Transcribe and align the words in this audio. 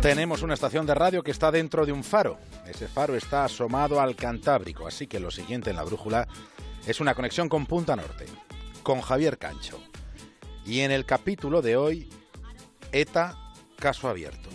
Tenemos 0.00 0.40
una 0.40 0.54
estación 0.54 0.86
de 0.86 0.94
radio 0.94 1.22
que 1.22 1.32
está 1.32 1.50
dentro 1.50 1.84
de 1.84 1.92
un 1.92 2.02
faro. 2.02 2.38
Ese 2.66 2.88
faro 2.88 3.14
está 3.14 3.44
asomado 3.44 4.00
al 4.00 4.16
Cantábrico, 4.16 4.86
así 4.86 5.06
que 5.06 5.20
lo 5.20 5.30
siguiente 5.30 5.68
en 5.68 5.76
la 5.76 5.84
brújula 5.84 6.26
es 6.86 6.98
una 7.00 7.14
conexión 7.14 7.50
con 7.50 7.66
Punta 7.66 7.94
Norte, 7.94 8.24
con 8.82 9.02
Javier 9.02 9.36
Cancho. 9.36 9.78
Y 10.66 10.80
en 10.80 10.90
el 10.90 11.04
capítulo 11.04 11.60
de 11.62 11.76
hoy, 11.76 12.08
ETA, 12.92 13.36
caso 13.78 14.08
abierto. 14.08 14.48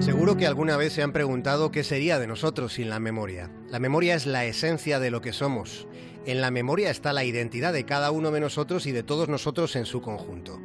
Seguro 0.00 0.36
que 0.36 0.46
alguna 0.46 0.76
vez 0.76 0.92
se 0.92 1.02
han 1.02 1.12
preguntado 1.12 1.72
qué 1.72 1.82
sería 1.82 2.20
de 2.20 2.26
nosotros 2.26 2.74
sin 2.74 2.90
la 2.90 3.00
memoria. 3.00 3.50
La 3.70 3.80
memoria 3.80 4.14
es 4.14 4.26
la 4.26 4.44
esencia 4.44 5.00
de 5.00 5.10
lo 5.10 5.20
que 5.20 5.32
somos. 5.32 5.88
En 6.26 6.40
la 6.40 6.50
memoria 6.50 6.90
está 6.90 7.12
la 7.12 7.24
identidad 7.24 7.72
de 7.72 7.86
cada 7.86 8.10
uno 8.10 8.30
de 8.30 8.40
nosotros 8.40 8.86
y 8.86 8.92
de 8.92 9.02
todos 9.02 9.28
nosotros 9.28 9.74
en 9.74 9.86
su 9.86 10.02
conjunto. 10.02 10.60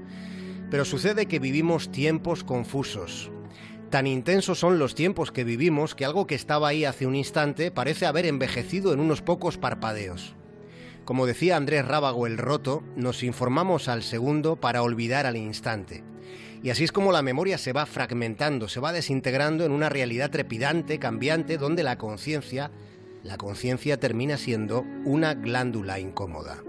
Pero 0.70 0.85
sucede 0.85 1.25
que 1.25 1.39
vivimos 1.39 1.91
tiempos 1.91 2.43
confusos. 2.43 3.31
Tan 3.91 4.07
intensos 4.07 4.57
son 4.57 4.79
los 4.79 4.95
tiempos 4.95 5.33
que 5.33 5.43
vivimos 5.43 5.95
que 5.95 6.05
algo 6.05 6.25
que 6.25 6.34
estaba 6.34 6.70
ahí 6.70 6.85
hace 6.85 7.05
un 7.05 7.13
instante 7.13 7.71
parece 7.71 8.05
haber 8.05 8.25
envejecido 8.25 8.93
en 8.93 9.01
unos 9.01 9.21
pocos 9.21 9.57
parpadeos. 9.57 10.33
Como 11.03 11.25
decía 11.25 11.57
Andrés 11.57 11.85
Rábago 11.85 12.25
el 12.25 12.37
Roto, 12.37 12.83
nos 12.95 13.21
informamos 13.21 13.89
al 13.89 14.01
segundo 14.01 14.55
para 14.55 14.81
olvidar 14.81 15.25
al 15.25 15.35
instante. 15.35 16.05
Y 16.63 16.70
así 16.70 16.85
es 16.85 16.93
como 16.93 17.11
la 17.11 17.21
memoria 17.21 17.57
se 17.57 17.73
va 17.73 17.85
fragmentando, 17.85 18.70
se 18.70 18.79
va 18.79 18.93
desintegrando 18.93 19.65
en 19.65 19.73
una 19.73 19.89
realidad 19.89 20.31
trepidante, 20.31 20.98
cambiante, 20.98 21.57
donde 21.57 21.83
la 21.83 21.98
conciencia, 21.98 22.71
la 23.23 23.35
conciencia 23.35 23.99
termina 23.99 24.37
siendo 24.37 24.85
una 25.03 25.33
glándula 25.33 25.99
incómoda. 25.99 26.63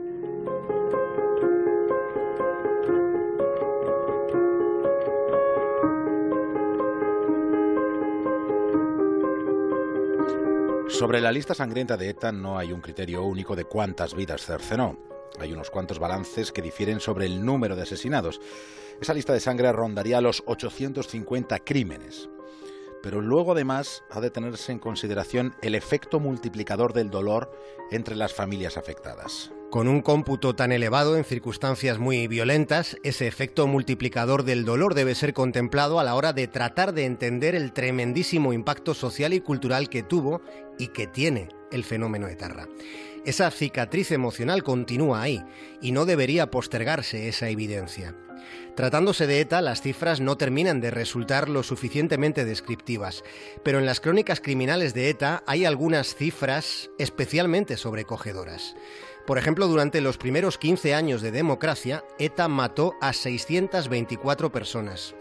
Sobre 11.03 11.21
la 11.21 11.33
lista 11.33 11.53
sangrienta 11.53 11.97
de 11.97 12.11
ETA 12.11 12.31
no 12.31 12.57
hay 12.57 12.73
un 12.73 12.81
criterio 12.81 13.25
único 13.25 13.57
de 13.57 13.65
cuántas 13.65 14.15
vidas 14.15 14.47
cercenó. 14.47 14.97
Hay 15.41 15.53
unos 15.53 15.69
cuantos 15.69 15.99
balances 15.99 16.53
que 16.53 16.63
difieren 16.63 17.01
sobre 17.01 17.27
el 17.27 17.45
número 17.45 17.75
de 17.75 17.83
asesinados. 17.83 18.41
Esa 19.01 19.13
lista 19.13 19.33
de 19.33 19.41
sangre 19.41 19.73
rondaría 19.73 20.21
los 20.21 20.45
850 20.47 21.59
crímenes. 21.65 22.29
Pero 23.03 23.21
luego 23.21 23.51
además 23.51 24.05
ha 24.13 24.21
de 24.21 24.31
tenerse 24.31 24.71
en 24.71 24.79
consideración 24.79 25.57
el 25.61 25.75
efecto 25.75 26.21
multiplicador 26.21 26.93
del 26.93 27.11
dolor 27.11 27.51
entre 27.91 28.15
las 28.15 28.33
familias 28.33 28.77
afectadas. 28.77 29.51
Con 29.73 29.89
un 29.89 30.03
cómputo 30.03 30.55
tan 30.55 30.71
elevado 30.71 31.17
en 31.17 31.25
circunstancias 31.25 31.99
muy 31.99 32.29
violentas, 32.29 32.99
ese 33.05 33.27
efecto 33.27 33.67
multiplicador 33.67 34.43
del 34.43 34.67
dolor 34.67 34.93
debe 34.93 35.15
ser 35.15 35.33
contemplado 35.33 35.99
a 35.99 36.05
la 36.05 36.15
hora 36.15 36.35
de 36.35 36.47
tratar 36.47 36.93
de 36.93 37.07
entender 37.07 37.55
el 37.55 37.73
tremendísimo 37.73 38.53
impacto 38.53 38.93
social 38.93 39.33
y 39.33 39.41
cultural 39.41 39.89
que 39.89 40.03
tuvo 40.03 40.43
y 40.79 40.89
que 40.89 41.07
tiene 41.07 41.49
el 41.71 41.85
fenómeno 41.85 42.29
etarra. 42.29 42.69
Esa 43.25 43.51
cicatriz 43.51 44.11
emocional 44.11 44.63
continúa 44.63 45.23
ahí 45.23 45.43
y 45.81 45.93
no 45.93 46.05
debería 46.05 46.51
postergarse 46.51 47.29
esa 47.29 47.49
evidencia. 47.49 48.15
Tratándose 48.77 49.27
de 49.27 49.41
ETA, 49.41 49.63
las 49.63 49.81
cifras 49.81 50.21
no 50.21 50.37
terminan 50.37 50.83
de 50.83 50.91
resultar 50.91 51.49
lo 51.49 51.63
suficientemente 51.63 52.45
descriptivas, 52.45 53.25
pero 53.63 53.79
en 53.79 53.87
las 53.87 54.01
crónicas 54.01 54.41
criminales 54.41 54.93
de 54.93 55.09
ETA 55.09 55.43
hay 55.47 55.65
algunas 55.65 56.15
cifras 56.15 56.91
especialmente 56.99 57.79
sobrecogedoras. 57.79 58.75
Por 59.27 59.39
ejemplo, 59.39 59.69
durante 59.69 60.01
los 60.01 60.19
primeros 60.19 60.59
15 60.59 60.95
años 60.95 61.23
de 61.23 61.31
democracia, 61.31 62.05
ETA 62.19 62.49
mató 62.49 62.97
a 63.01 63.13
624 63.13 64.51
personas. 64.51 65.15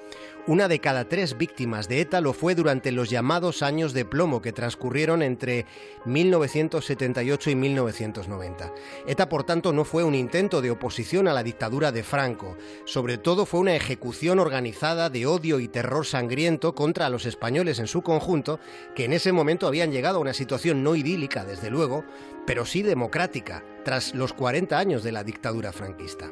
Una 0.48 0.68
de 0.68 0.80
cada 0.80 1.08
tres 1.08 1.38
víctimas 1.38 1.88
de 1.88 2.02
ETA 2.02 2.20
lo 2.20 2.34
fue 2.34 2.56
durante 2.56 2.92
los 2.92 3.12
llamados 3.12 3.62
años 3.62 3.94
de 3.94 4.06
plomo 4.06 4.42
que 4.42 4.52
transcurrieron 4.52 5.22
entre 5.22 5.68
1978 6.06 7.52
y 7.52 7.56
1990. 7.56 8.74
ETA, 9.06 9.30
por 9.30 9.44
tanto, 9.44 9.72
no 9.72 9.86
fue 9.86 10.04
un 10.04 10.16
intento 10.16 10.62
de 10.62 10.72
oposición 10.72 11.28
a 11.28 11.34
la 11.34 11.44
dictadura 11.44 11.92
de 11.92 12.02
Franco, 12.02 12.58
sobre 12.86 13.20
todo 13.20 13.46
fue 13.46 13.60
una 13.60 13.76
ejecución 13.76 14.40
organizada 14.40 15.12
de 15.12 15.28
odio 15.28 15.60
y 15.60 15.68
terror 15.68 16.08
sangriento 16.08 16.74
contra 16.74 17.10
los 17.10 17.28
españoles 17.28 17.78
en 17.78 17.86
su 17.86 18.02
conjunto, 18.02 18.60
que 18.96 19.06
en 19.06 19.14
ese 19.14 19.32
momento 19.32 19.68
habían 19.68 19.92
llegado 19.92 20.18
a 20.18 20.22
una 20.22 20.34
situación 20.34 20.84
no 20.84 20.96
idílica, 20.96 21.46
desde 21.46 21.70
luego, 21.70 22.04
pero 22.48 22.66
sí 22.66 22.82
democrática, 22.82 23.64
tras 23.86 24.16
los 24.16 24.34
40 24.34 24.76
años 24.76 25.04
de 25.04 25.12
la 25.12 25.24
dictadura 25.24 25.72
franquista. 25.72 26.32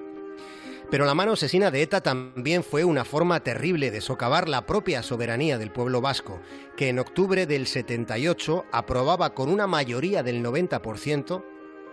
Pero 0.91 1.05
la 1.05 1.13
mano 1.13 1.33
asesina 1.33 1.69
de 1.69 1.83
ETA 1.83 2.01
también 2.01 2.63
fue 2.63 2.83
una 2.83 3.05
forma 3.05 3.41
terrible 3.41 3.91
de 3.91 4.01
socavar 4.01 4.49
la 4.49 4.65
propia 4.65 5.03
soberanía 5.03 5.59
del 5.59 5.71
pueblo 5.71 6.01
vasco, 6.01 6.39
que 6.75 6.89
en 6.89 6.97
octubre 6.97 7.45
del 7.45 7.67
78 7.67 8.65
aprobaba 8.71 9.35
con 9.35 9.49
una 9.49 9.67
mayoría 9.67 10.23
del 10.23 10.43
90%, 10.43 11.43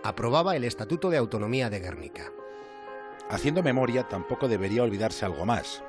aprobaba 0.03 0.55
el 0.55 0.63
Estatuto 0.63 1.11
de 1.11 1.17
Autonomía 1.17 1.69
de 1.69 1.79
Guernica. 1.79 2.31
Haciendo 3.29 3.61
memoria, 3.61 4.07
tampoco 4.07 4.47
debería 4.47 4.83
olvidarse 4.83 5.25
algo 5.25 5.45
más. 5.45 5.83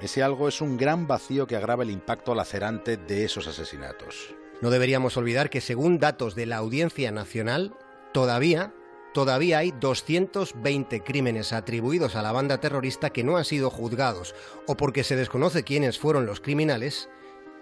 Ese 0.00 0.22
algo 0.22 0.48
es 0.48 0.60
un 0.60 0.76
gran 0.76 1.06
vacío 1.06 1.46
que 1.46 1.54
agrava 1.54 1.84
el 1.84 1.90
impacto 1.90 2.34
lacerante 2.34 2.96
de 2.96 3.24
esos 3.24 3.46
asesinatos. 3.46 4.34
No 4.60 4.70
deberíamos 4.70 5.16
olvidar 5.16 5.50
que 5.50 5.60
según 5.60 5.98
datos 5.98 6.34
de 6.34 6.46
la 6.46 6.56
Audiencia 6.56 7.12
Nacional, 7.12 7.76
todavía 8.12 8.72
todavía 9.12 9.58
hay 9.58 9.72
220 9.72 11.02
crímenes 11.02 11.52
atribuidos 11.52 12.16
a 12.16 12.22
la 12.22 12.32
banda 12.32 12.60
terrorista 12.60 13.10
que 13.10 13.24
no 13.24 13.36
han 13.36 13.44
sido 13.44 13.70
juzgados, 13.70 14.34
o 14.66 14.76
porque 14.76 15.04
se 15.04 15.16
desconoce 15.16 15.64
quiénes 15.64 15.98
fueron 15.98 16.26
los 16.26 16.40
criminales, 16.40 17.08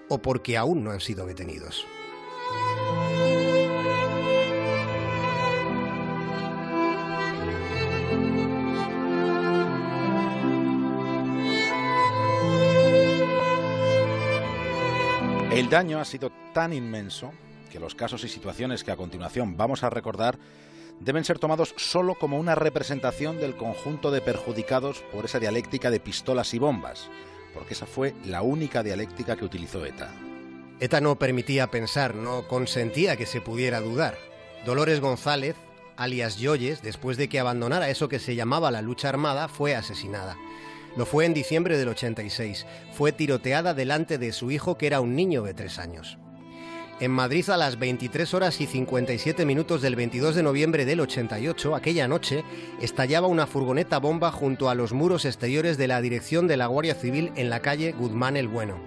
o 0.08 0.18
porque 0.18 0.56
aún 0.56 0.84
no 0.84 0.90
han 0.90 1.00
sido 1.00 1.26
detenidos. 1.26 1.86
El 15.56 15.70
daño 15.70 15.98
ha 15.98 16.04
sido 16.04 16.30
tan 16.52 16.74
inmenso 16.74 17.32
que 17.72 17.80
los 17.80 17.94
casos 17.94 18.22
y 18.24 18.28
situaciones 18.28 18.84
que 18.84 18.90
a 18.90 18.96
continuación 18.96 19.56
vamos 19.56 19.84
a 19.84 19.88
recordar 19.88 20.38
deben 21.00 21.24
ser 21.24 21.38
tomados 21.38 21.74
solo 21.76 22.14
como 22.14 22.38
una 22.38 22.54
representación 22.54 23.38
del 23.38 23.56
conjunto 23.56 24.10
de 24.10 24.20
perjudicados 24.20 25.02
por 25.12 25.24
esa 25.24 25.38
dialéctica 25.38 25.90
de 25.90 26.00
pistolas 26.00 26.54
y 26.54 26.58
bombas, 26.58 27.08
porque 27.54 27.74
esa 27.74 27.86
fue 27.86 28.14
la 28.24 28.42
única 28.42 28.82
dialéctica 28.82 29.36
que 29.36 29.44
utilizó 29.44 29.84
ETA. 29.84 30.12
ETA 30.80 31.00
no 31.00 31.18
permitía 31.18 31.70
pensar, 31.70 32.14
no 32.14 32.46
consentía 32.48 33.16
que 33.16 33.26
se 33.26 33.40
pudiera 33.40 33.80
dudar. 33.80 34.18
Dolores 34.66 35.00
González, 35.00 35.56
alias 35.96 36.36
Yoyes, 36.38 36.82
después 36.82 37.16
de 37.16 37.28
que 37.28 37.40
abandonara 37.40 37.88
eso 37.88 38.08
que 38.08 38.18
se 38.18 38.34
llamaba 38.34 38.70
la 38.70 38.82
lucha 38.82 39.08
armada, 39.08 39.48
fue 39.48 39.74
asesinada. 39.74 40.36
Lo 40.96 41.06
fue 41.06 41.24
en 41.26 41.34
diciembre 41.34 41.78
del 41.78 41.88
86. 41.88 42.66
Fue 42.92 43.12
tiroteada 43.12 43.74
delante 43.74 44.18
de 44.18 44.32
su 44.32 44.50
hijo, 44.50 44.76
que 44.78 44.86
era 44.86 45.00
un 45.00 45.14
niño 45.14 45.42
de 45.42 45.54
tres 45.54 45.78
años. 45.78 46.18
En 46.98 47.10
Madrid 47.10 47.46
a 47.50 47.58
las 47.58 47.78
23 47.78 48.32
horas 48.32 48.58
y 48.62 48.66
57 48.66 49.44
minutos 49.44 49.82
del 49.82 49.96
22 49.96 50.34
de 50.34 50.42
noviembre 50.42 50.86
del 50.86 51.00
88, 51.00 51.76
aquella 51.76 52.08
noche, 52.08 52.42
estallaba 52.80 53.26
una 53.26 53.46
furgoneta 53.46 53.98
bomba 53.98 54.32
junto 54.32 54.70
a 54.70 54.74
los 54.74 54.94
muros 54.94 55.26
exteriores 55.26 55.76
de 55.76 55.88
la 55.88 56.00
dirección 56.00 56.48
de 56.48 56.56
la 56.56 56.68
Guardia 56.68 56.94
Civil 56.94 57.32
en 57.36 57.50
la 57.50 57.60
calle 57.60 57.92
Guzmán 57.92 58.38
el 58.38 58.48
Bueno. 58.48 58.78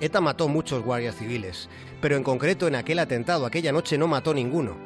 ETA 0.00 0.22
mató 0.22 0.48
muchos 0.48 0.82
guardias 0.82 1.14
civiles, 1.14 1.68
pero 2.00 2.16
en 2.16 2.22
concreto 2.22 2.66
en 2.66 2.74
aquel 2.74 2.98
atentado 2.98 3.44
aquella 3.44 3.70
noche 3.70 3.98
no 3.98 4.08
mató 4.08 4.32
ninguno. 4.32 4.78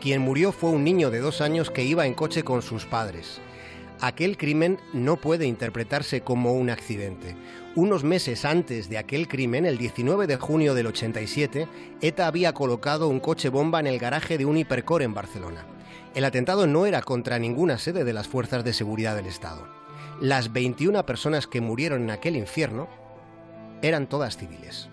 Quien 0.00 0.22
murió 0.22 0.50
fue 0.50 0.70
un 0.70 0.82
niño 0.82 1.10
de 1.10 1.20
dos 1.20 1.40
años 1.40 1.70
que 1.70 1.84
iba 1.84 2.04
en 2.04 2.14
coche 2.14 2.42
con 2.42 2.62
sus 2.62 2.84
padres. 2.84 3.40
Aquel 4.00 4.36
crimen 4.36 4.80
no 4.92 5.18
puede 5.18 5.46
interpretarse 5.46 6.22
como 6.22 6.54
un 6.54 6.68
accidente. 6.68 7.36
Unos 7.76 8.02
meses 8.02 8.44
antes 8.44 8.88
de 8.88 8.98
aquel 8.98 9.28
crimen, 9.28 9.64
el 9.64 9.78
19 9.78 10.26
de 10.26 10.36
junio 10.36 10.74
del 10.74 10.88
87, 10.88 11.68
ETA 12.00 12.26
había 12.26 12.52
colocado 12.52 13.06
un 13.06 13.20
coche 13.20 13.48
bomba 13.48 13.78
en 13.78 13.86
el 13.86 14.00
garaje 14.00 14.38
de 14.38 14.44
un 14.44 14.56
hipercore 14.56 15.04
en 15.04 15.14
Barcelona. 15.14 15.64
El 16.16 16.24
atentado 16.24 16.66
no 16.66 16.84
era 16.84 17.00
contra 17.00 17.38
ninguna 17.38 17.78
sede 17.78 18.02
de 18.02 18.12
las 18.12 18.26
fuerzas 18.26 18.64
de 18.64 18.72
seguridad 18.72 19.14
del 19.14 19.26
Estado. 19.26 19.68
Las 20.20 20.52
21 20.52 21.06
personas 21.06 21.46
que 21.46 21.60
murieron 21.60 22.02
en 22.02 22.10
aquel 22.10 22.34
infierno 22.34 22.88
eran 23.82 24.08
todas 24.08 24.36
civiles. 24.36 24.88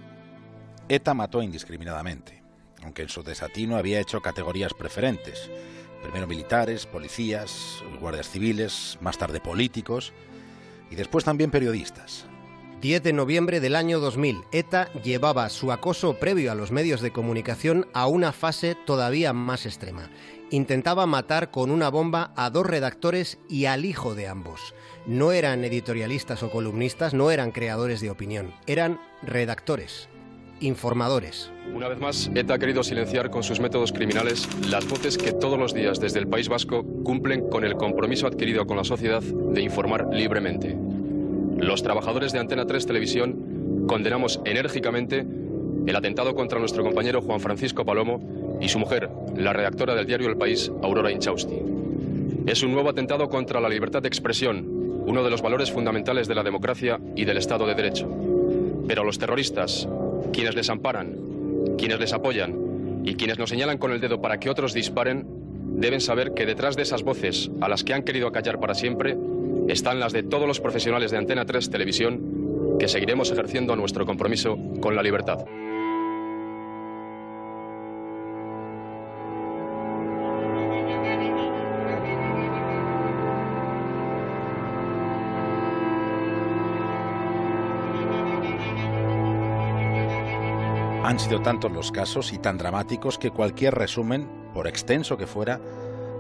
ETA 0.87 1.15
mató 1.15 1.41
indiscriminadamente, 1.41 2.43
aunque 2.83 3.01
en 3.01 3.09
su 3.09 3.23
desatino 3.23 3.77
había 3.77 3.99
hecho 3.99 4.21
categorías 4.21 4.75
preferentes. 4.75 5.49
Primero 6.03 6.27
militares, 6.27 6.85
policías, 6.85 7.83
guardias 7.99 8.29
civiles, 8.29 8.99
más 9.01 9.17
tarde 9.17 9.39
políticos 9.39 10.13
y 10.91 10.95
después 10.95 11.25
también 11.25 11.49
periodistas. 11.49 12.27
10 12.81 13.01
de 13.01 13.11
noviembre 13.11 13.59
del 13.59 13.75
año 13.75 13.99
2000, 13.99 14.43
ETA 14.51 14.93
llevaba 15.01 15.49
su 15.49 15.71
acoso 15.71 16.13
previo 16.19 16.51
a 16.51 16.55
los 16.55 16.71
medios 16.71 17.01
de 17.01 17.11
comunicación 17.11 17.87
a 17.93 18.05
una 18.05 18.31
fase 18.31 18.75
todavía 18.85 19.33
más 19.33 19.65
extrema. 19.65 20.11
Intentaba 20.51 21.07
matar 21.07 21.49
con 21.49 21.71
una 21.71 21.89
bomba 21.89 22.33
a 22.35 22.51
dos 22.51 22.67
redactores 22.67 23.39
y 23.49 23.65
al 23.65 23.83
hijo 23.83 24.13
de 24.13 24.27
ambos. 24.27 24.75
No 25.07 25.31
eran 25.31 25.63
editorialistas 25.63 26.43
o 26.43 26.51
columnistas, 26.51 27.15
no 27.15 27.31
eran 27.31 27.51
creadores 27.51 27.99
de 27.99 28.11
opinión, 28.11 28.53
eran 28.67 29.01
redactores, 29.23 30.07
informadores. 30.59 31.51
Una 31.73 31.87
vez 31.87 31.99
más, 31.99 32.29
ETA 32.35 32.53
ha 32.53 32.59
querido 32.59 32.83
silenciar 32.83 33.31
con 33.31 33.41
sus 33.41 33.59
métodos 33.59 33.91
criminales 33.91 34.47
las 34.69 34.87
voces 34.87 35.17
que 35.17 35.33
todos 35.33 35.57
los 35.57 35.73
días 35.73 35.99
desde 35.99 36.19
el 36.19 36.27
País 36.27 36.47
Vasco 36.47 36.85
cumplen 37.03 37.49
con 37.49 37.65
el 37.65 37.73
compromiso 37.73 38.27
adquirido 38.27 38.67
con 38.67 38.77
la 38.77 38.83
sociedad 38.83 39.23
de 39.23 39.61
informar 39.61 40.07
libremente. 40.11 40.77
Los 41.59 41.81
trabajadores 41.81 42.31
de 42.33 42.39
Antena 42.39 42.65
3 42.65 42.85
Televisión 42.85 43.85
condenamos 43.87 44.39
enérgicamente 44.45 45.25
el 45.87 45.95
atentado 45.95 46.35
contra 46.35 46.59
nuestro 46.59 46.83
compañero 46.83 47.21
Juan 47.21 47.39
Francisco 47.39 47.83
Palomo 47.83 48.57
y 48.61 48.69
su 48.69 48.77
mujer, 48.77 49.09
la 49.35 49.53
redactora 49.53 49.95
del 49.95 50.05
diario 50.05 50.29
El 50.29 50.37
País, 50.37 50.71
Aurora 50.83 51.11
Inchausti. 51.11 51.55
Es 52.45 52.61
un 52.61 52.73
nuevo 52.73 52.89
atentado 52.89 53.27
contra 53.27 53.59
la 53.59 53.69
libertad 53.69 54.01
de 54.01 54.07
expresión, 54.07 54.65
uno 55.05 55.23
de 55.23 55.29
los 55.31 55.41
valores 55.41 55.71
fundamentales 55.71 56.27
de 56.27 56.35
la 56.35 56.43
democracia 56.43 56.99
y 57.15 57.25
del 57.25 57.37
Estado 57.37 57.65
de 57.65 57.75
Derecho. 57.75 58.07
Pero 58.87 59.03
los 59.03 59.17
terroristas, 59.17 59.87
quienes 60.31 60.55
les 60.55 60.69
amparan, 60.69 61.15
quienes 61.77 61.99
les 61.99 62.13
apoyan 62.13 63.01
y 63.03 63.15
quienes 63.15 63.39
nos 63.39 63.49
señalan 63.49 63.79
con 63.79 63.91
el 63.91 63.99
dedo 63.99 64.21
para 64.21 64.39
que 64.39 64.49
otros 64.49 64.73
disparen, 64.73 65.25
deben 65.75 66.01
saber 66.01 66.33
que 66.33 66.45
detrás 66.45 66.75
de 66.75 66.83
esas 66.83 67.03
voces 67.03 67.49
a 67.61 67.67
las 67.67 67.83
que 67.83 67.93
han 67.93 68.03
querido 68.03 68.27
acallar 68.27 68.59
para 68.59 68.75
siempre 68.75 69.17
están 69.67 69.99
las 69.99 70.13
de 70.13 70.23
todos 70.23 70.47
los 70.47 70.59
profesionales 70.59 71.11
de 71.11 71.17
Antena 71.17 71.45
3 71.45 71.69
Televisión 71.69 72.77
que 72.79 72.87
seguiremos 72.87 73.31
ejerciendo 73.31 73.75
nuestro 73.75 74.05
compromiso 74.05 74.57
con 74.79 74.95
la 74.95 75.03
libertad. 75.03 75.39
Han 91.03 91.19
sido 91.19 91.41
tantos 91.41 91.71
los 91.71 91.91
casos 91.91 92.33
y 92.33 92.37
tan 92.37 92.57
dramáticos 92.57 93.17
que 93.17 93.31
cualquier 93.31 93.75
resumen, 93.75 94.27
por 94.53 94.67
extenso 94.67 95.17
que 95.17 95.25
fuera, 95.25 95.59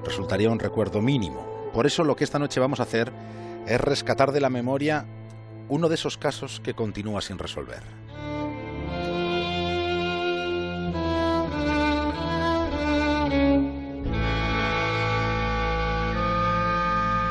resultaría 0.05 0.49
un 0.49 0.59
recuerdo 0.59 1.01
mínimo 1.01 1.56
por 1.73 1.85
eso 1.85 2.03
lo 2.03 2.15
que 2.15 2.23
esta 2.23 2.39
noche 2.39 2.59
vamos 2.59 2.79
a 2.79 2.83
hacer 2.83 3.11
es 3.67 3.81
rescatar 3.81 4.31
de 4.31 4.41
la 4.41 4.49
memoria 4.49 5.05
uno 5.69 5.89
de 5.89 5.95
esos 5.95 6.17
casos 6.17 6.61
que 6.63 6.73
continúa 6.73 7.21
sin 7.21 7.37
resolver. 7.37 7.83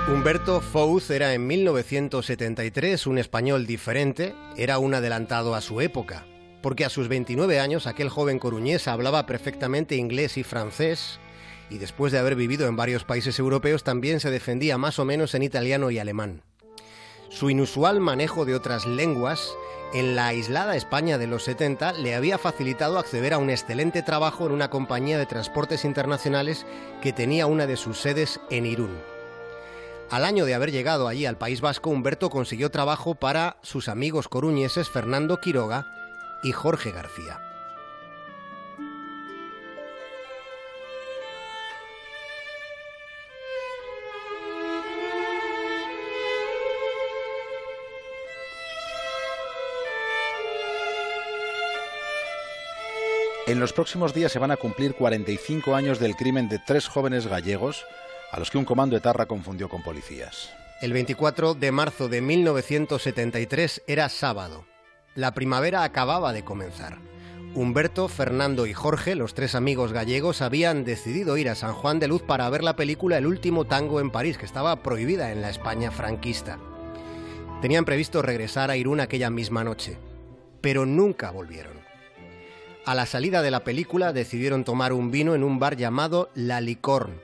Humberto 0.08 0.60
Fouz 0.60 1.10
era 1.10 1.34
en 1.34 1.46
1973 1.48 3.08
un 3.08 3.18
español 3.18 3.66
diferente, 3.66 4.36
era 4.56 4.78
un 4.78 4.94
adelantado 4.94 5.56
a 5.56 5.60
su 5.60 5.80
época, 5.80 6.26
porque 6.62 6.84
a 6.84 6.90
sus 6.90 7.08
29 7.08 7.58
años 7.58 7.88
aquel 7.88 8.08
joven 8.08 8.38
coruñés 8.38 8.86
hablaba 8.86 9.26
perfectamente 9.26 9.96
inglés 9.96 10.36
y 10.36 10.44
francés, 10.44 11.18
y 11.70 11.78
después 11.78 12.12
de 12.12 12.18
haber 12.18 12.36
vivido 12.36 12.66
en 12.66 12.76
varios 12.76 13.04
países 13.04 13.38
europeos 13.38 13.84
también 13.84 14.20
se 14.20 14.30
defendía 14.30 14.78
más 14.78 14.98
o 14.98 15.04
menos 15.04 15.34
en 15.34 15.42
italiano 15.42 15.90
y 15.90 15.98
alemán. 15.98 16.42
Su 17.28 17.50
inusual 17.50 18.00
manejo 18.00 18.44
de 18.44 18.54
otras 18.54 18.86
lenguas 18.86 19.54
en 19.92 20.16
la 20.16 20.28
aislada 20.28 20.76
España 20.76 21.18
de 21.18 21.26
los 21.26 21.44
70 21.44 21.92
le 21.94 22.14
había 22.14 22.38
facilitado 22.38 22.98
acceder 22.98 23.34
a 23.34 23.38
un 23.38 23.50
excelente 23.50 24.02
trabajo 24.02 24.46
en 24.46 24.52
una 24.52 24.70
compañía 24.70 25.18
de 25.18 25.26
transportes 25.26 25.84
internacionales 25.84 26.66
que 27.02 27.12
tenía 27.12 27.46
una 27.46 27.66
de 27.66 27.76
sus 27.76 27.98
sedes 27.98 28.40
en 28.50 28.66
Irún. 28.66 28.96
Al 30.10 30.24
año 30.24 30.44
de 30.44 30.54
haber 30.54 30.70
llegado 30.70 31.08
allí 31.08 31.26
al 31.26 31.36
País 31.36 31.60
Vasco, 31.60 31.90
Humberto 31.90 32.30
consiguió 32.30 32.70
trabajo 32.70 33.16
para 33.16 33.56
sus 33.62 33.88
amigos 33.88 34.28
coruñeses 34.28 34.88
Fernando 34.88 35.40
Quiroga 35.40 35.86
y 36.42 36.52
Jorge 36.52 36.92
García. 36.92 37.40
En 53.46 53.60
los 53.60 53.72
próximos 53.72 54.12
días 54.12 54.32
se 54.32 54.40
van 54.40 54.50
a 54.50 54.56
cumplir 54.56 54.94
45 54.94 55.76
años 55.76 56.00
del 56.00 56.16
crimen 56.16 56.48
de 56.48 56.58
tres 56.58 56.88
jóvenes 56.88 57.28
gallegos 57.28 57.84
a 58.32 58.40
los 58.40 58.50
que 58.50 58.58
un 58.58 58.64
comando 58.64 58.96
etarra 58.96 59.26
confundió 59.26 59.68
con 59.68 59.84
policías. 59.84 60.50
El 60.82 60.92
24 60.92 61.54
de 61.54 61.70
marzo 61.70 62.08
de 62.08 62.20
1973 62.22 63.82
era 63.86 64.08
sábado. 64.08 64.66
La 65.14 65.32
primavera 65.32 65.84
acababa 65.84 66.32
de 66.32 66.42
comenzar. 66.42 66.98
Humberto, 67.54 68.08
Fernando 68.08 68.66
y 68.66 68.74
Jorge, 68.74 69.14
los 69.14 69.32
tres 69.32 69.54
amigos 69.54 69.92
gallegos, 69.92 70.42
habían 70.42 70.84
decidido 70.84 71.36
ir 71.36 71.48
a 71.48 71.54
San 71.54 71.72
Juan 71.72 72.00
de 72.00 72.08
Luz 72.08 72.22
para 72.22 72.50
ver 72.50 72.64
la 72.64 72.74
película 72.74 73.16
El 73.16 73.28
último 73.28 73.64
tango 73.64 74.00
en 74.00 74.10
París, 74.10 74.38
que 74.38 74.44
estaba 74.44 74.82
prohibida 74.82 75.30
en 75.30 75.40
la 75.40 75.50
España 75.50 75.92
franquista. 75.92 76.58
Tenían 77.62 77.84
previsto 77.84 78.22
regresar 78.22 78.72
a 78.72 78.76
Irún 78.76 78.98
aquella 78.98 79.30
misma 79.30 79.62
noche, 79.62 79.98
pero 80.60 80.84
nunca 80.84 81.30
volvieron. 81.30 81.75
A 82.86 82.94
la 82.94 83.04
salida 83.04 83.42
de 83.42 83.50
la 83.50 83.64
película 83.64 84.12
decidieron 84.12 84.62
tomar 84.62 84.92
un 84.92 85.10
vino 85.10 85.34
en 85.34 85.42
un 85.42 85.58
bar 85.58 85.76
llamado 85.76 86.30
La 86.36 86.60
Licorne. 86.60 87.16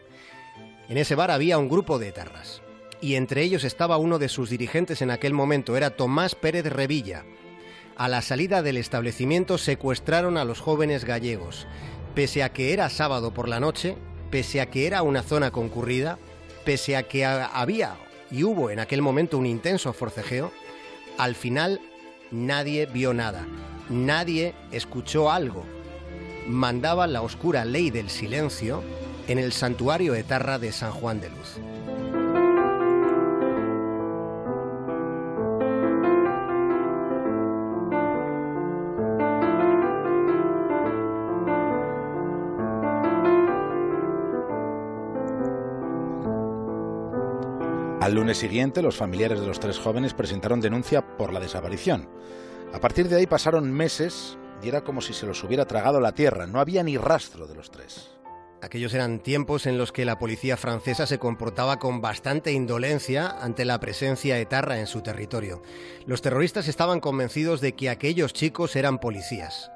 En 0.89 0.99
ese 0.99 1.15
bar 1.15 1.31
había 1.31 1.57
un 1.57 1.69
grupo 1.69 2.01
de 2.01 2.09
etarras, 2.09 2.63
y 3.01 3.15
entre 3.15 3.43
ellos 3.43 3.63
estaba 3.63 3.97
uno 3.97 4.19
de 4.19 4.29
sus 4.29 4.51
dirigentes 4.51 5.03
en 5.03 5.13
aquel 5.13 5.35
momento, 5.35 5.77
era 5.77 5.91
Tomás 5.91 6.35
Pérez 6.35 6.67
Revilla. 6.67 7.25
A 7.97 8.09
la 8.09 8.23
salida 8.23 8.61
del 8.63 8.77
establecimiento 8.77 9.57
secuestraron 9.57 10.37
a 10.37 10.45
los 10.45 10.59
jóvenes 10.59 11.05
gallegos. 11.05 11.69
Pese 12.17 12.43
a 12.43 12.53
que 12.53 12.73
era 12.73 12.91
sábado 12.91 13.33
por 13.33 13.49
la 13.49 13.61
noche, 13.61 13.97
pese 14.33 14.61
a 14.61 14.69
que 14.69 14.89
era 14.89 15.03
una 15.03 15.23
zona 15.23 15.53
concurrida, 15.53 16.19
pese 16.65 16.97
a 16.97 17.05
que 17.05 17.25
había 17.25 17.95
y 18.33 18.43
hubo 18.43 18.71
en 18.71 18.81
aquel 18.81 19.01
momento 19.01 19.39
un 19.39 19.47
intenso 19.47 19.93
forcejeo, 19.93 20.51
al 21.19 21.37
final 21.37 21.81
nadie 22.33 22.87
vio 22.87 23.15
nada 23.15 23.47
nadie 23.93 24.55
escuchó 24.73 25.31
algo. 25.31 25.65
Mandaba 26.49 27.07
la 27.07 27.23
oscura 27.23 27.65
ley 27.65 27.91
del 27.91 28.11
silencio 28.11 28.83
en 29.29 29.39
el 29.39 29.53
santuario 29.53 30.15
etarra 30.15 30.59
de 30.59 30.73
San 30.73 30.91
Juan 30.91 31.21
de 31.21 31.31
Luz. 31.31 31.61
Al 48.03 48.15
lunes 48.15 48.37
siguiente, 48.37 48.83
los 48.83 48.97
familiares 48.97 49.39
de 49.39 49.47
los 49.47 49.61
tres 49.61 49.79
jóvenes 49.79 50.13
presentaron 50.13 50.61
denuncia 50.61 51.17
por 51.17 51.33
la 51.33 51.39
desaparición. 51.39 52.09
A 52.73 52.81
partir 52.81 53.09
de 53.09 53.17
ahí 53.17 53.27
pasaron 53.27 53.71
meses 53.71 54.39
y 54.63 54.69
era 54.69 54.83
como 54.83 55.01
si 55.01 55.13
se 55.13 55.27
los 55.27 55.43
hubiera 55.45 55.67
tragado 55.67 56.01
la 56.01 56.13
tierra. 56.13 56.47
No 56.47 56.61
había 56.61 56.83
ni 56.83 56.97
rastro 56.97 57.47
de 57.47 57.55
los 57.55 57.71
tres. 57.71 58.11
Aquellos 58.63 58.95
eran 58.95 59.19
tiempos 59.19 59.67
en 59.67 59.77
los 59.77 59.91
que 59.91 60.05
la 60.05 60.21
policía 60.21 60.57
francesa 60.57 61.05
se 61.05 61.19
comportaba 61.19 61.81
con 61.81 62.01
bastante 62.01 62.53
indolencia 62.53 63.29
ante 63.29 63.65
la 63.65 63.81
presencia 63.81 64.39
etarra 64.39 64.79
en 64.79 64.87
su 64.87 65.03
territorio. 65.03 65.63
Los 66.07 66.23
terroristas 66.23 66.69
estaban 66.69 67.01
convencidos 67.01 67.61
de 67.61 67.73
que 67.73 67.91
aquellos 67.91 68.33
chicos 68.33 68.77
eran 68.77 69.01
policías. 69.01 69.72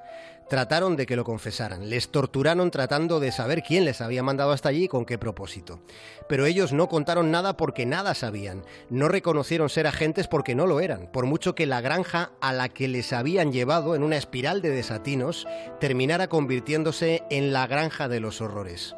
Trataron 0.48 0.94
de 0.94 1.06
que 1.06 1.16
lo 1.16 1.24
confesaran, 1.24 1.90
les 1.90 2.08
torturaron 2.08 2.70
tratando 2.70 3.18
de 3.18 3.32
saber 3.32 3.64
quién 3.64 3.84
les 3.84 4.00
había 4.00 4.22
mandado 4.22 4.52
hasta 4.52 4.68
allí 4.68 4.84
y 4.84 4.88
con 4.88 5.04
qué 5.04 5.18
propósito. 5.18 5.80
Pero 6.28 6.46
ellos 6.46 6.72
no 6.72 6.88
contaron 6.88 7.32
nada 7.32 7.56
porque 7.56 7.84
nada 7.84 8.14
sabían, 8.14 8.62
no 8.88 9.08
reconocieron 9.08 9.68
ser 9.68 9.88
agentes 9.88 10.28
porque 10.28 10.54
no 10.54 10.68
lo 10.68 10.78
eran, 10.78 11.10
por 11.10 11.26
mucho 11.26 11.56
que 11.56 11.66
la 11.66 11.80
granja 11.80 12.30
a 12.40 12.52
la 12.52 12.68
que 12.68 12.86
les 12.86 13.12
habían 13.12 13.50
llevado 13.50 13.96
en 13.96 14.04
una 14.04 14.16
espiral 14.16 14.62
de 14.62 14.70
desatinos 14.70 15.48
terminara 15.80 16.28
convirtiéndose 16.28 17.24
en 17.28 17.52
la 17.52 17.66
granja 17.66 18.06
de 18.06 18.20
los 18.20 18.40
horrores. 18.40 18.94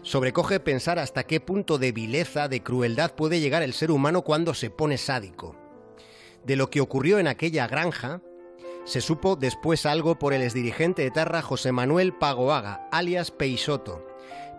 Sobrecoge 0.00 0.60
pensar 0.60 0.98
hasta 0.98 1.24
qué 1.24 1.40
punto 1.40 1.76
de 1.76 1.92
vileza, 1.92 2.48
de 2.48 2.62
crueldad 2.62 3.12
puede 3.12 3.40
llegar 3.40 3.62
el 3.62 3.74
ser 3.74 3.90
humano 3.90 4.22
cuando 4.22 4.54
se 4.54 4.70
pone 4.70 4.96
sádico. 4.96 5.56
De 6.42 6.56
lo 6.56 6.70
que 6.70 6.80
ocurrió 6.80 7.18
en 7.18 7.28
aquella 7.28 7.66
granja, 7.66 8.22
Se 8.84 9.00
supo 9.00 9.36
después 9.36 9.86
algo 9.86 10.18
por 10.18 10.32
el 10.32 10.42
exdirigente 10.42 11.06
etarra 11.06 11.42
José 11.42 11.70
Manuel 11.72 12.12
Pagoaga, 12.12 12.88
alias 12.90 13.30
Peixoto. 13.30 14.06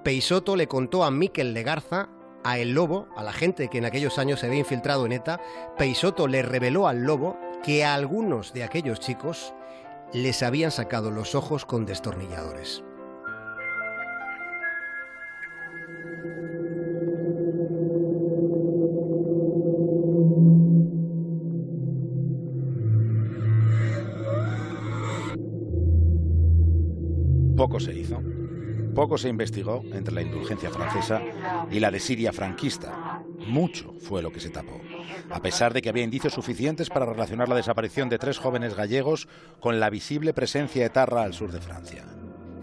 Peixoto 0.04 0.56
le 0.56 0.68
contó 0.68 1.04
a 1.04 1.12
Miquel 1.12 1.54
Legarza, 1.54 2.10
a 2.44 2.58
El 2.58 2.74
Lobo, 2.74 3.08
a 3.16 3.24
la 3.24 3.34
gente 3.34 3.68
que 3.68 3.78
en 3.80 3.86
aquellos 3.86 4.18
años 4.18 4.40
se 4.40 4.48
había 4.48 4.60
infiltrado 4.60 5.06
en 5.06 5.12
ETA, 5.12 5.42
Peixoto 5.78 6.28
le 6.28 6.42
reveló 6.42 6.88
al 6.88 7.04
Lobo 7.04 7.38
que 7.63 7.84
a 7.84 7.94
algunos 7.94 8.54
de 8.54 8.63
aquellos 8.63 9.00
chicos 9.00 9.54
les 10.13 10.44
habían 10.44 10.72
sacado 10.72 11.12
los 11.12 11.36
ojos 11.36 11.66
con 11.66 11.86
destornilladores. 11.86 12.84
Poco 27.62 27.80
se 27.80 27.94
hizo. 27.94 28.20
Poco 28.96 29.20
se 29.20 29.30
investigó 29.30 29.84
entre 29.94 30.15
la 30.15 30.24
indulgencia 30.24 30.72
francesa 30.72 31.22
y 31.70 31.80
la 31.80 31.91
de 31.91 32.00
Siria 32.00 32.34
franquista. 32.34 33.22
Mucho 33.38 33.94
fue 34.00 34.24
lo 34.24 34.32
que 34.32 34.39
se 34.39 34.50
tapó, 34.50 34.82
a 35.30 35.44
pesar 35.44 35.72
de 35.72 35.84
que 35.84 35.89
había 35.89 36.03
indicios 36.03 36.34
suficientes 36.34 36.89
para 36.89 37.06
relacionar 37.06 37.48
la 37.50 37.56
desaparición 37.56 38.10
de 38.10 38.18
tres 38.18 38.39
jóvenes 38.39 38.74
gallegos 38.74 39.27
con 39.60 39.80
la 39.80 39.91
visible 39.91 40.34
presencia 40.34 40.88
etarra 40.88 41.22
al 41.22 41.36
sur 41.36 41.51
de 41.51 41.62
Francia. 41.62 42.03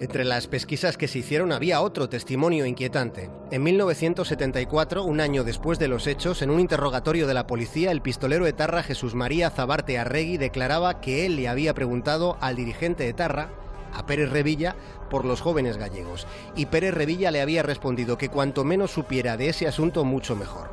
Entre 0.00 0.24
las 0.24 0.48
pesquisas 0.48 0.96
que 0.96 1.06
se 1.06 1.20
hicieron 1.20 1.52
había 1.52 1.80
otro 1.80 2.08
testimonio 2.08 2.66
inquietante. 2.66 3.30
En 3.52 3.62
1974, 3.62 5.04
un 5.04 5.20
año 5.20 5.44
después 5.44 5.78
de 5.78 5.86
los 5.86 6.08
hechos, 6.08 6.42
en 6.42 6.50
un 6.50 6.58
interrogatorio 6.58 7.28
de 7.28 7.34
la 7.34 7.46
policía, 7.46 7.92
el 7.92 8.02
pistolero 8.02 8.48
etarra 8.48 8.82
Jesús 8.82 9.14
María 9.14 9.50
Zabarte 9.50 9.96
Arregui 9.96 10.38
declaraba 10.38 11.00
que 11.00 11.24
él 11.24 11.36
le 11.36 11.46
había 11.46 11.72
preguntado 11.72 12.36
al 12.40 12.56
dirigente 12.56 13.08
etarra 13.08 13.50
a 13.92 14.06
Pérez 14.06 14.30
Revilla 14.30 14.76
por 15.10 15.24
los 15.24 15.40
jóvenes 15.40 15.76
gallegos. 15.76 16.26
Y 16.56 16.66
Pérez 16.66 16.94
Revilla 16.94 17.30
le 17.30 17.40
había 17.40 17.62
respondido 17.62 18.18
que 18.18 18.28
cuanto 18.28 18.64
menos 18.64 18.90
supiera 18.90 19.36
de 19.36 19.48
ese 19.48 19.66
asunto, 19.66 20.04
mucho 20.04 20.36
mejor. 20.36 20.70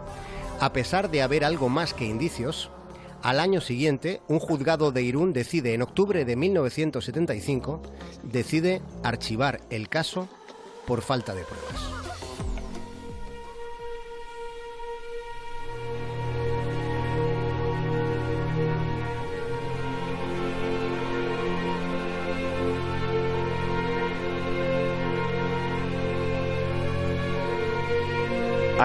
A 0.59 0.73
pesar 0.73 1.09
de 1.09 1.21
haber 1.21 1.43
algo 1.43 1.69
más 1.69 1.93
que 1.93 2.05
indicios, 2.05 2.69
al 3.21 3.39
año 3.39 3.59
siguiente, 3.59 4.21
un 4.27 4.39
juzgado 4.39 4.91
de 4.91 5.01
Irún 5.01 5.33
decide, 5.33 5.73
en 5.73 5.81
octubre 5.81 6.25
de 6.25 6.35
1975, 6.35 7.81
decide 8.23 8.81
archivar 9.03 9.61
el 9.69 9.89
caso 9.89 10.27
por 10.85 11.01
falta 11.01 11.33
de 11.33 11.43
pruebas. 11.43 11.94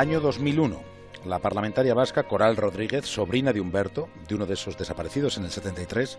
Año 0.01 0.21
2001. 0.21 0.81
La 1.27 1.41
parlamentaria 1.41 1.93
vasca 1.93 2.23
Coral 2.23 2.57
Rodríguez, 2.57 3.05
sobrina 3.05 3.53
de 3.53 3.61
Humberto, 3.61 4.09
de 4.27 4.35
uno 4.35 4.47
de 4.47 4.55
esos 4.55 4.79
desaparecidos 4.79 5.37
en 5.37 5.45
el 5.45 5.51
73, 5.51 6.17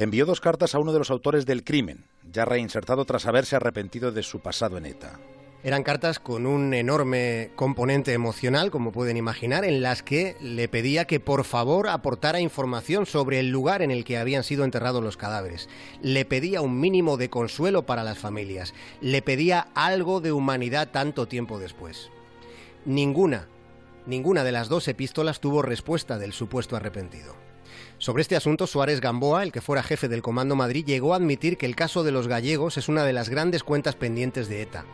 envió 0.00 0.26
dos 0.26 0.40
cartas 0.40 0.74
a 0.74 0.80
uno 0.80 0.92
de 0.92 0.98
los 0.98 1.12
autores 1.12 1.46
del 1.46 1.62
crimen, 1.62 2.06
ya 2.32 2.44
reinsertado 2.44 3.04
tras 3.04 3.26
haberse 3.26 3.54
arrepentido 3.54 4.10
de 4.10 4.24
su 4.24 4.40
pasado 4.40 4.78
en 4.78 4.86
ETA. 4.86 5.20
Eran 5.62 5.84
cartas 5.84 6.18
con 6.18 6.44
un 6.44 6.74
enorme 6.74 7.52
componente 7.54 8.14
emocional, 8.14 8.72
como 8.72 8.90
pueden 8.90 9.16
imaginar, 9.16 9.64
en 9.64 9.80
las 9.80 10.02
que 10.02 10.36
le 10.40 10.66
pedía 10.66 11.04
que 11.04 11.20
por 11.20 11.44
favor 11.44 11.90
aportara 11.90 12.40
información 12.40 13.06
sobre 13.06 13.38
el 13.38 13.48
lugar 13.48 13.82
en 13.82 13.92
el 13.92 14.02
que 14.02 14.18
habían 14.18 14.42
sido 14.42 14.64
enterrados 14.64 15.04
los 15.04 15.16
cadáveres. 15.16 15.68
Le 16.02 16.24
pedía 16.24 16.62
un 16.62 16.80
mínimo 16.80 17.16
de 17.16 17.30
consuelo 17.30 17.86
para 17.86 18.02
las 18.02 18.18
familias. 18.18 18.74
Le 19.00 19.22
pedía 19.22 19.68
algo 19.76 20.20
de 20.20 20.32
humanidad 20.32 20.88
tanto 20.90 21.28
tiempo 21.28 21.60
después. 21.60 22.10
Ninguna, 22.86 23.48
ninguna 24.04 24.44
de 24.44 24.52
las 24.52 24.68
dos 24.68 24.88
epístolas 24.88 25.40
tuvo 25.40 25.62
respuesta 25.62 26.18
del 26.18 26.34
supuesto 26.34 26.76
arrepentido. 26.76 27.34
Sobre 27.96 28.20
este 28.20 28.36
asunto, 28.36 28.66
Suárez 28.66 29.00
Gamboa, 29.00 29.42
el 29.42 29.52
que 29.52 29.62
fuera 29.62 29.82
jefe 29.82 30.06
del 30.06 30.20
Comando 30.20 30.54
Madrid, 30.54 30.84
llegó 30.84 31.14
a 31.14 31.16
admitir 31.16 31.56
que 31.56 31.64
el 31.64 31.76
caso 31.76 32.04
de 32.04 32.12
los 32.12 32.28
gallegos 32.28 32.76
es 32.76 32.90
una 32.90 33.04
de 33.04 33.14
las 33.14 33.30
grandes 33.30 33.64
cuentas 33.64 33.96
pendientes 33.96 34.48
de 34.50 34.60
ETA. 34.60 34.84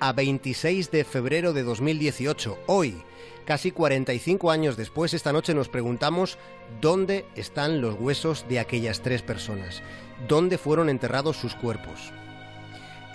A 0.00 0.14
26 0.14 0.90
de 0.90 1.04
febrero 1.04 1.52
de 1.52 1.64
2018, 1.64 2.60
hoy, 2.66 3.02
casi 3.44 3.72
45 3.72 4.50
años 4.50 4.78
después, 4.78 5.12
esta 5.12 5.34
noche 5.34 5.52
nos 5.52 5.68
preguntamos 5.68 6.38
dónde 6.80 7.26
están 7.34 7.82
los 7.82 7.96
huesos 8.00 8.46
de 8.48 8.58
aquellas 8.58 9.02
tres 9.02 9.20
personas, 9.20 9.82
dónde 10.28 10.56
fueron 10.56 10.88
enterrados 10.88 11.36
sus 11.36 11.54
cuerpos. 11.54 12.10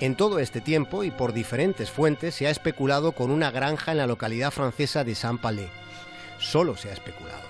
En 0.01 0.15
todo 0.15 0.39
este 0.39 0.62
tiempo 0.62 1.03
y 1.03 1.12
por 1.12 1.31
diferentes 1.31 1.91
fuentes 1.91 2.34
se 2.34 2.48
ha 2.48 2.50
especulado 2.50 3.12
con 3.12 3.29
una 3.29 3.51
granja 3.51 3.91
en 3.91 4.00
la 4.00 4.08
localidad 4.08 4.50
francesa 4.50 5.03
de 5.03 5.13
Saint-Palais. 5.13 5.70
Solo 6.39 6.75
se 6.75 6.89
ha 6.89 6.93
especulado. 6.93 7.43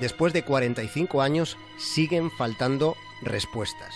Después 0.00 0.32
de 0.32 0.42
45 0.42 1.22
años 1.22 1.56
siguen 1.78 2.32
faltando 2.32 2.96
respuestas. 3.22 3.94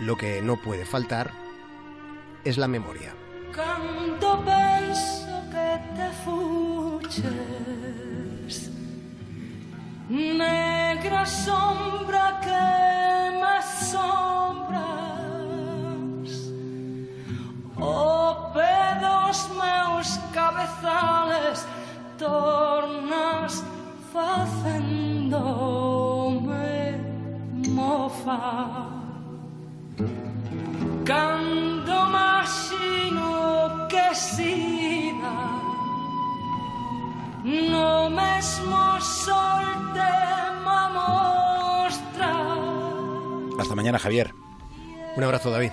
Lo 0.00 0.16
que 0.16 0.42
no 0.42 0.60
puede 0.60 0.84
faltar 0.84 1.30
es 2.44 2.58
la 2.58 2.66
memoria. 2.66 3.14
negra 10.10 11.24
sombra 11.24 12.40
que 12.42 12.56
sombra 13.90 15.05
Oh, 17.78 18.50
pedos 18.54 19.48
meus 19.50 20.18
cabezales 20.32 21.66
tornas 22.18 23.62
facendome 24.12 25.36
mofa 27.68 28.86
Cando 31.04 32.04
machino 32.06 33.86
que 33.88 34.14
sida 34.14 35.36
No 37.44 38.10
mesmo 38.10 39.00
sol 39.00 39.64
te 39.94 40.16
Hasta 43.58 43.74
mañana, 43.74 43.98
Javier. 43.98 44.34
Un 45.16 45.24
abrazo, 45.24 45.50
David. 45.50 45.72